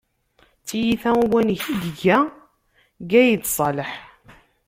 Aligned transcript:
D 0.61 0.63
tiyita 0.67 1.09
n 1.13 1.19
uwanek 1.23 1.63
i 1.73 1.75
iga 1.89 2.17
Gayed 3.11 3.43
Ṣaleḥ. 3.55 3.91